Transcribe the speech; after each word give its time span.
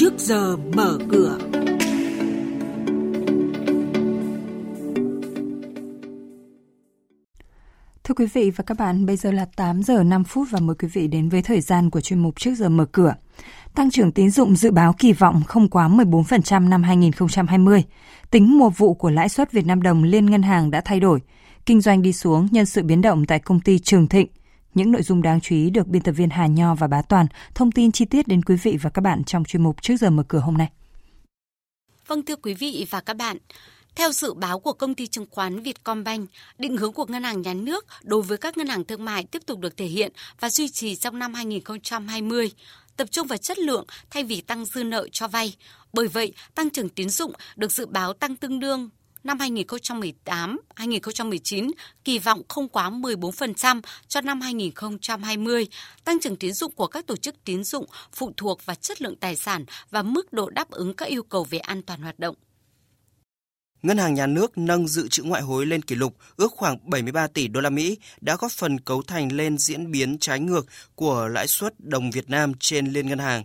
trước 0.00 0.18
giờ 0.18 0.56
mở 0.56 0.98
cửa. 1.10 1.38
Thưa 8.04 8.14
quý 8.16 8.26
vị 8.26 8.50
và 8.50 8.64
các 8.66 8.78
bạn, 8.78 9.06
bây 9.06 9.16
giờ 9.16 9.30
là 9.30 9.44
8 9.56 9.82
giờ 9.82 10.02
5 10.02 10.24
phút 10.24 10.48
và 10.50 10.60
mời 10.60 10.76
quý 10.78 10.88
vị 10.92 11.08
đến 11.08 11.28
với 11.28 11.42
thời 11.42 11.60
gian 11.60 11.90
của 11.90 12.00
chuyên 12.00 12.18
mục 12.18 12.40
trước 12.40 12.54
giờ 12.54 12.68
mở 12.68 12.84
cửa. 12.92 13.14
Tăng 13.74 13.90
trưởng 13.90 14.12
tín 14.12 14.30
dụng 14.30 14.56
dự 14.56 14.70
báo 14.70 14.94
kỳ 14.98 15.12
vọng 15.12 15.42
không 15.46 15.68
quá 15.68 15.88
14% 15.88 16.68
năm 16.68 16.82
2020. 16.82 17.84
Tính 18.30 18.58
mùa 18.58 18.70
vụ 18.70 18.94
của 18.94 19.10
lãi 19.10 19.28
suất 19.28 19.52
Việt 19.52 19.66
Nam 19.66 19.82
đồng 19.82 20.04
liên 20.04 20.26
ngân 20.26 20.42
hàng 20.42 20.70
đã 20.70 20.80
thay 20.84 21.00
đổi. 21.00 21.20
Kinh 21.66 21.80
doanh 21.80 22.02
đi 22.02 22.12
xuống 22.12 22.48
nhân 22.50 22.66
sự 22.66 22.82
biến 22.82 23.00
động 23.00 23.26
tại 23.26 23.38
công 23.38 23.60
ty 23.60 23.78
Trường 23.78 24.08
Thịnh. 24.08 24.26
Những 24.74 24.92
nội 24.92 25.02
dung 25.02 25.22
đáng 25.22 25.40
chú 25.40 25.54
ý 25.54 25.70
được 25.70 25.86
biên 25.86 26.02
tập 26.02 26.12
viên 26.12 26.30
Hà 26.30 26.46
Nho 26.46 26.74
và 26.74 26.86
Bá 26.86 27.02
Toàn 27.02 27.26
thông 27.54 27.72
tin 27.72 27.92
chi 27.92 28.04
tiết 28.04 28.28
đến 28.28 28.42
quý 28.42 28.56
vị 28.56 28.78
và 28.82 28.90
các 28.90 29.02
bạn 29.02 29.24
trong 29.24 29.44
chuyên 29.44 29.62
mục 29.62 29.82
trước 29.82 29.96
giờ 29.96 30.10
mở 30.10 30.22
cửa 30.28 30.38
hôm 30.38 30.58
nay. 30.58 30.68
Vâng 32.06 32.24
thưa 32.24 32.36
quý 32.36 32.54
vị 32.54 32.86
và 32.90 33.00
các 33.00 33.16
bạn, 33.16 33.36
theo 33.94 34.12
dự 34.12 34.34
báo 34.34 34.58
của 34.58 34.72
công 34.72 34.94
ty 34.94 35.06
chứng 35.06 35.26
khoán 35.30 35.60
Vietcombank, 35.60 36.30
định 36.58 36.76
hướng 36.76 36.92
của 36.92 37.06
ngân 37.08 37.22
hàng 37.22 37.42
nhà 37.42 37.54
nước 37.54 37.86
đối 38.02 38.22
với 38.22 38.38
các 38.38 38.58
ngân 38.58 38.66
hàng 38.66 38.84
thương 38.84 39.04
mại 39.04 39.24
tiếp 39.24 39.42
tục 39.46 39.58
được 39.58 39.76
thể 39.76 39.86
hiện 39.86 40.12
và 40.40 40.50
duy 40.50 40.68
trì 40.68 40.96
trong 40.96 41.18
năm 41.18 41.34
2020, 41.34 42.50
tập 42.96 43.08
trung 43.10 43.26
vào 43.26 43.36
chất 43.36 43.58
lượng 43.58 43.86
thay 44.10 44.24
vì 44.24 44.40
tăng 44.40 44.64
dư 44.64 44.84
nợ 44.84 45.08
cho 45.12 45.28
vay. 45.28 45.54
Bởi 45.92 46.08
vậy, 46.08 46.32
tăng 46.54 46.70
trưởng 46.70 46.88
tín 46.88 47.08
dụng 47.08 47.32
được 47.56 47.72
dự 47.72 47.86
báo 47.86 48.12
tăng 48.12 48.36
tương 48.36 48.60
đương 48.60 48.90
năm 49.24 49.38
2018-2019 49.38 51.70
kỳ 52.04 52.18
vọng 52.18 52.42
không 52.48 52.68
quá 52.68 52.90
14% 52.90 53.80
cho 54.08 54.20
năm 54.20 54.40
2020. 54.40 55.66
Tăng 56.04 56.20
trưởng 56.20 56.36
tín 56.36 56.52
dụng 56.52 56.72
của 56.72 56.86
các 56.86 57.06
tổ 57.06 57.16
chức 57.16 57.44
tín 57.44 57.64
dụng 57.64 57.86
phụ 58.12 58.32
thuộc 58.36 58.66
vào 58.66 58.76
chất 58.76 59.02
lượng 59.02 59.16
tài 59.16 59.36
sản 59.36 59.64
và 59.90 60.02
mức 60.02 60.32
độ 60.32 60.50
đáp 60.50 60.70
ứng 60.70 60.94
các 60.94 61.08
yêu 61.08 61.22
cầu 61.22 61.44
về 61.44 61.58
an 61.58 61.82
toàn 61.82 62.02
hoạt 62.02 62.18
động. 62.18 62.34
Ngân 63.82 63.98
hàng 63.98 64.14
nhà 64.14 64.26
nước 64.26 64.58
nâng 64.58 64.88
dự 64.88 65.08
trữ 65.08 65.22
ngoại 65.22 65.42
hối 65.42 65.66
lên 65.66 65.82
kỷ 65.82 65.94
lục 65.94 66.16
ước 66.36 66.52
khoảng 66.52 66.90
73 66.90 67.26
tỷ 67.26 67.48
đô 67.48 67.60
la 67.60 67.70
Mỹ 67.70 67.98
đã 68.20 68.36
góp 68.36 68.52
phần 68.52 68.80
cấu 68.80 69.02
thành 69.02 69.32
lên 69.32 69.58
diễn 69.58 69.90
biến 69.90 70.18
trái 70.18 70.40
ngược 70.40 70.66
của 70.94 71.28
lãi 71.28 71.48
suất 71.48 71.80
đồng 71.80 72.10
Việt 72.10 72.30
Nam 72.30 72.52
trên 72.60 72.86
liên 72.86 73.06
ngân 73.06 73.18
hàng. 73.18 73.44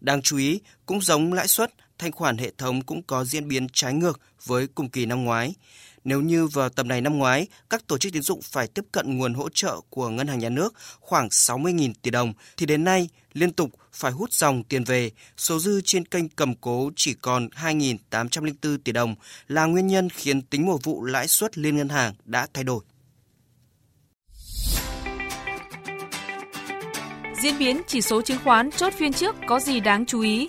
Đáng 0.00 0.22
chú 0.22 0.36
ý, 0.36 0.60
cũng 0.86 1.00
giống 1.00 1.32
lãi 1.32 1.48
suất, 1.48 1.74
thanh 1.98 2.12
khoản 2.12 2.38
hệ 2.38 2.50
thống 2.58 2.82
cũng 2.82 3.02
có 3.02 3.24
diễn 3.24 3.48
biến 3.48 3.66
trái 3.72 3.94
ngược 3.94 4.20
với 4.44 4.66
cùng 4.66 4.88
kỳ 4.88 5.06
năm 5.06 5.24
ngoái. 5.24 5.54
Nếu 6.04 6.20
như 6.20 6.46
vào 6.46 6.68
tầm 6.68 6.88
này 6.88 7.00
năm 7.00 7.18
ngoái, 7.18 7.46
các 7.70 7.86
tổ 7.86 7.98
chức 7.98 8.12
tín 8.12 8.22
dụng 8.22 8.42
phải 8.42 8.66
tiếp 8.66 8.84
cận 8.92 9.18
nguồn 9.18 9.34
hỗ 9.34 9.48
trợ 9.48 9.80
của 9.90 10.08
ngân 10.08 10.26
hàng 10.26 10.38
nhà 10.38 10.48
nước 10.48 10.74
khoảng 11.00 11.28
60.000 11.28 11.92
tỷ 12.02 12.10
đồng, 12.10 12.32
thì 12.56 12.66
đến 12.66 12.84
nay 12.84 13.08
liên 13.32 13.52
tục 13.52 13.70
phải 13.92 14.12
hút 14.12 14.32
dòng 14.32 14.64
tiền 14.64 14.84
về, 14.84 15.10
số 15.36 15.58
dư 15.58 15.80
trên 15.80 16.04
kênh 16.04 16.28
cầm 16.28 16.54
cố 16.54 16.90
chỉ 16.96 17.14
còn 17.14 17.48
2.804 17.48 18.78
tỷ 18.84 18.92
đồng 18.92 19.14
là 19.48 19.64
nguyên 19.64 19.86
nhân 19.86 20.08
khiến 20.10 20.42
tính 20.42 20.66
mùa 20.66 20.78
vụ 20.82 21.04
lãi 21.04 21.28
suất 21.28 21.58
liên 21.58 21.76
ngân 21.76 21.88
hàng 21.88 22.14
đã 22.24 22.46
thay 22.54 22.64
đổi. 22.64 22.84
Diễn 27.42 27.58
biến 27.58 27.82
chỉ 27.86 28.00
số 28.00 28.22
chứng 28.22 28.38
khoán 28.44 28.70
chốt 28.70 28.92
phiên 28.94 29.12
trước 29.12 29.36
có 29.48 29.60
gì 29.60 29.80
đáng 29.80 30.06
chú 30.06 30.20
ý? 30.20 30.48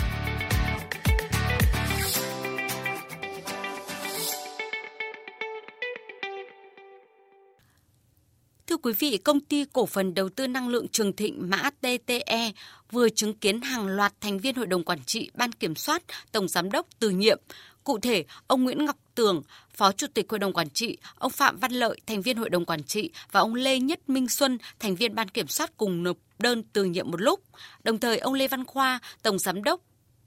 Thưa 8.71 8.77
quý 8.77 8.93
vị, 8.99 9.17
công 9.17 9.39
ty 9.39 9.65
cổ 9.73 9.85
phần 9.85 10.13
đầu 10.13 10.29
tư 10.29 10.47
năng 10.47 10.67
lượng 10.67 10.87
Trường 10.87 11.15
Thịnh 11.15 11.49
mã 11.49 11.69
TTE 11.81 12.51
vừa 12.91 13.09
chứng 13.09 13.33
kiến 13.33 13.61
hàng 13.61 13.87
loạt 13.87 14.13
thành 14.21 14.39
viên 14.39 14.55
hội 14.55 14.67
đồng 14.67 14.83
quản 14.83 15.03
trị, 15.05 15.31
ban 15.33 15.51
kiểm 15.51 15.75
soát, 15.75 16.03
tổng 16.31 16.47
giám 16.47 16.71
đốc 16.71 16.87
từ 16.99 17.09
nhiệm. 17.09 17.39
Cụ 17.83 17.99
thể, 17.99 18.25
ông 18.47 18.63
Nguyễn 18.63 18.85
Ngọc 18.85 18.95
Tường, 19.15 19.41
Phó 19.75 19.91
Chủ 19.91 20.07
tịch 20.13 20.29
Hội 20.29 20.39
đồng 20.39 20.53
Quản 20.53 20.69
trị, 20.69 20.97
ông 21.15 21.31
Phạm 21.31 21.57
Văn 21.57 21.71
Lợi, 21.71 21.99
thành 22.05 22.21
viên 22.21 22.37
Hội 22.37 22.49
đồng 22.49 22.65
Quản 22.65 22.83
trị 22.83 23.11
và 23.31 23.39
ông 23.39 23.55
Lê 23.55 23.79
Nhất 23.79 24.09
Minh 24.09 24.29
Xuân, 24.29 24.57
thành 24.79 24.95
viên 24.95 25.15
ban 25.15 25.29
kiểm 25.29 25.47
soát 25.47 25.77
cùng 25.77 26.03
nộp 26.03 26.17
đơn 26.39 26.63
từ 26.73 26.83
nhiệm 26.83 27.11
một 27.11 27.21
lúc. 27.21 27.43
Đồng 27.83 27.99
thời, 27.99 28.17
ông 28.17 28.33
Lê 28.33 28.47
Văn 28.47 28.65
Khoa, 28.65 28.99
Tổng 29.23 29.39
Giám 29.39 29.63
đốc 29.63 29.81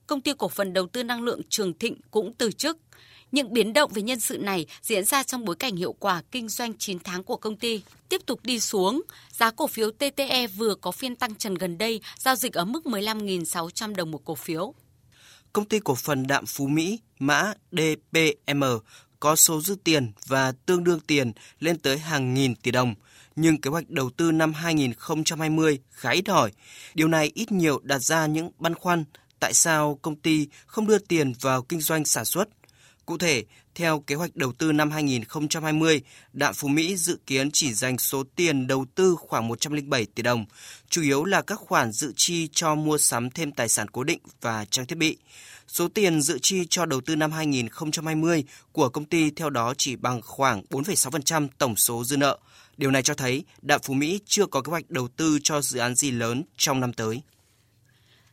Công 0.07 0.21
ty 0.21 0.33
Cổ 0.39 0.49
phần 0.49 0.73
Đầu 0.73 0.87
tư 0.87 1.03
Năng 1.03 1.23
lượng 1.23 1.41
Trường 1.49 1.79
Thịnh 1.79 1.97
cũng 2.11 2.35
từ 2.39 2.53
chức. 2.53 2.79
Những 3.35 3.53
biến 3.53 3.73
động 3.73 3.91
về 3.95 4.03
nhân 4.03 4.21
sự 4.21 4.39
này 4.39 4.67
diễn 4.83 5.05
ra 5.05 5.23
trong 5.23 5.45
bối 5.45 5.57
cảnh 5.57 5.77
hiệu 5.77 5.93
quả 5.93 6.23
kinh 6.31 6.49
doanh 6.49 6.75
9 6.79 6.99
tháng 6.99 7.23
của 7.23 7.37
công 7.37 7.57
ty 7.57 7.83
tiếp 8.09 8.21
tục 8.27 8.41
đi 8.43 8.61
xuống. 8.61 9.03
Giá 9.31 9.51
cổ 9.51 9.67
phiếu 9.67 9.91
TTE 9.91 10.47
vừa 10.47 10.75
có 10.75 10.93
phiên 10.93 11.17
tăng 11.17 11.35
trần 11.35 11.55
gần 11.55 11.79
đây, 11.79 12.01
giao 12.19 12.37
dịch 12.37 12.53
ở 12.53 12.65
mức 12.65 12.85
15.600 12.85 13.95
đồng 13.95 14.11
một 14.11 14.25
cổ 14.25 14.35
phiếu. 14.35 14.75
Công 15.53 15.65
ty 15.65 15.79
cổ 15.79 15.95
phần 15.95 16.27
Đạm 16.27 16.47
Phú 16.47 16.67
Mỹ, 16.67 16.99
mã 17.19 17.53
DPM, 17.73 18.65
có 19.21 19.37
số 19.37 19.61
dư 19.61 19.75
tiền 19.85 20.13
và 20.27 20.53
tương 20.67 20.85
đương 20.85 21.01
tiền 21.01 21.33
lên 21.61 21.79
tới 21.79 21.99
hàng 21.99 22.35
nghìn 22.35 22.55
tỷ 22.55 22.71
đồng, 22.71 22.95
nhưng 23.37 23.61
kế 23.61 23.71
hoạch 23.71 23.91
đầu 23.91 24.11
tư 24.11 24.33
năm 24.33 24.53
2020 24.53 25.79
khá 25.91 26.11
ít 26.11 26.29
hỏi. 26.29 26.53
Điều 26.95 27.09
này 27.09 27.31
ít 27.35 27.53
nhiều 27.53 27.81
đặt 27.83 27.99
ra 27.99 28.27
những 28.27 28.51
băn 28.59 28.75
khoăn 28.75 29.05
tại 29.41 29.55
sao 29.55 29.99
công 30.03 30.17
ty 30.17 30.49
không 30.67 30.87
đưa 30.87 30.99
tiền 30.99 31.33
vào 31.41 31.63
kinh 31.63 31.81
doanh 31.81 32.05
sản 32.05 32.25
xuất– 32.25 32.49
Cụ 33.07 33.19
thể, 33.19 33.45
theo 33.75 34.01
kế 34.01 34.15
hoạch 34.15 34.37
đầu 34.37 34.53
tư 34.53 34.73
năm 34.73 34.91
2020, 34.91 36.03
Đạm 36.33 36.55
Phú 36.55 36.69
Mỹ 36.69 36.97
dự 36.97 37.19
kiến 37.27 37.51
chỉ 37.51 37.75
dành 37.75 37.99
số 37.99 38.25
tiền 38.37 38.67
đầu 38.67 38.87
tư 38.95 39.17
khoảng 39.19 39.49
107 39.49 40.07
tỷ 40.07 40.23
đồng, 40.23 40.45
chủ 40.89 41.03
yếu 41.03 41.25
là 41.25 41.43
các 41.43 41.59
khoản 41.59 41.93
dự 41.93 42.13
chi 42.17 42.49
cho 42.53 42.75
mua 42.75 42.99
sắm 42.99 43.31
thêm 43.31 43.53
tài 43.53 43.69
sản 43.69 43.89
cố 43.89 44.05
định 44.05 44.19
và 44.41 44.65
trang 44.65 44.87
thiết 44.87 44.99
bị. 44.99 45.17
Số 45.69 45.89
tiền 45.89 46.21
dự 46.21 46.39
chi 46.43 46.63
cho 46.71 46.87
đầu 46.87 47.01
tư 47.01 47.17
năm 47.17 47.33
2020 47.33 48.45
của 48.73 48.89
công 48.89 49.05
ty 49.05 49.31
theo 49.31 49.51
đó 49.51 49.75
chỉ 49.79 49.97
bằng 49.97 50.21
khoảng 50.23 50.63
4,6% 50.71 51.49
tổng 51.59 51.77
số 51.77 52.05
dư 52.05 52.17
nợ. 52.17 52.39
Điều 52.77 52.91
này 52.91 53.03
cho 53.03 53.15
thấy 53.15 53.45
Đạm 53.63 53.81
Phú 53.83 53.95
Mỹ 53.95 54.21
chưa 54.27 54.47
có 54.47 54.61
kế 54.61 54.71
hoạch 54.71 54.91
đầu 54.91 55.09
tư 55.09 55.39
cho 55.43 55.61
dự 55.61 55.79
án 55.79 55.95
gì 55.95 56.11
lớn 56.11 56.43
trong 56.57 56.81
năm 56.81 56.93
tới. 56.93 57.23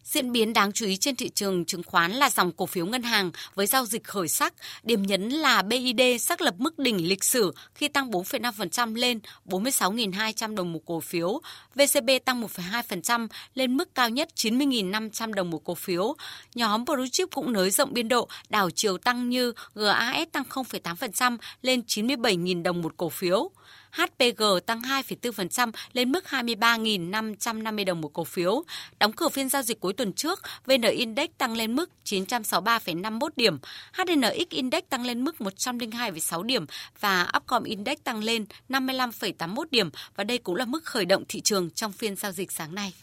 Diễn 0.03 0.31
biến 0.31 0.53
đáng 0.53 0.71
chú 0.71 0.85
ý 0.85 0.97
trên 0.97 1.15
thị 1.15 1.29
trường 1.29 1.65
chứng 1.65 1.83
khoán 1.83 2.11
là 2.11 2.29
dòng 2.29 2.51
cổ 2.51 2.65
phiếu 2.65 2.85
ngân 2.85 3.03
hàng 3.03 3.31
với 3.55 3.67
giao 3.67 3.85
dịch 3.85 4.03
khởi 4.03 4.27
sắc. 4.27 4.53
Điểm 4.83 5.03
nhấn 5.03 5.29
là 5.29 5.61
BID 5.61 6.01
xác 6.19 6.41
lập 6.41 6.53
mức 6.57 6.79
đỉnh 6.79 7.09
lịch 7.09 7.23
sử 7.23 7.53
khi 7.75 7.87
tăng 7.87 8.11
4,5% 8.11 8.95
lên 8.95 9.19
46.200 9.45 10.55
đồng 10.55 10.73
một 10.73 10.79
cổ 10.85 10.99
phiếu. 10.99 11.41
VCB 11.75 12.09
tăng 12.25 12.43
1,2% 12.43 13.27
lên 13.53 13.77
mức 13.77 13.95
cao 13.95 14.09
nhất 14.09 14.29
90.500 14.35 15.33
đồng 15.33 15.49
một 15.49 15.63
cổ 15.63 15.75
phiếu. 15.75 16.15
Nhóm 16.55 16.85
Blue 16.85 17.09
Chip 17.11 17.27
cũng 17.31 17.53
nới 17.53 17.69
rộng 17.69 17.93
biên 17.93 18.07
độ, 18.07 18.27
đảo 18.49 18.69
chiều 18.75 18.97
tăng 18.97 19.29
như 19.29 19.53
GAS 19.75 20.27
tăng 20.31 20.43
0,8% 20.49 21.37
lên 21.61 21.81
97.000 21.87 22.63
đồng 22.63 22.81
một 22.81 22.97
cổ 22.97 23.09
phiếu. 23.09 23.51
HPG 23.91 24.43
tăng 24.65 24.81
2,4% 24.81 25.71
lên 25.93 26.11
mức 26.11 26.23
23.550 26.29 27.85
đồng 27.85 28.01
một 28.01 28.13
cổ 28.13 28.23
phiếu. 28.23 28.63
Đóng 28.99 29.11
cửa 29.13 29.29
phiên 29.29 29.49
giao 29.49 29.61
dịch 29.61 29.79
cuối 29.79 29.93
tuần 29.93 30.13
trước, 30.13 30.39
VN 30.65 30.81
Index 30.81 31.29
tăng 31.37 31.57
lên 31.57 31.75
mức 31.75 31.89
963,51 32.05 33.29
điểm, 33.35 33.57
HNX 33.93 34.49
Index 34.49 34.83
tăng 34.89 35.05
lên 35.05 35.23
mức 35.23 35.35
102,6 35.39 36.43
điểm 36.43 36.65
và 36.99 37.31
Upcom 37.37 37.63
Index 37.63 37.97
tăng 38.03 38.23
lên 38.23 38.45
55,81 38.69 39.63
điểm 39.71 39.89
và 40.15 40.23
đây 40.23 40.37
cũng 40.37 40.55
là 40.55 40.65
mức 40.65 40.83
khởi 40.83 41.05
động 41.05 41.23
thị 41.27 41.41
trường 41.41 41.69
trong 41.69 41.91
phiên 41.91 42.15
giao 42.15 42.31
dịch 42.31 42.51
sáng 42.51 42.75
nay. 42.75 42.93